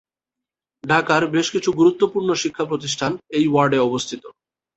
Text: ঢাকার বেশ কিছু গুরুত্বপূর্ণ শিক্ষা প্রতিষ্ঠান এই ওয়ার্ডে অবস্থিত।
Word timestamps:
ঢাকার 0.83 1.23
বেশ 1.27 1.47
কিছু 1.51 1.69
গুরুত্বপূর্ণ 1.71 2.29
শিক্ষা 2.33 2.65
প্রতিষ্ঠান 2.65 3.11
এই 3.37 3.45
ওয়ার্ডে 3.47 3.79
অবস্থিত। 3.79 4.23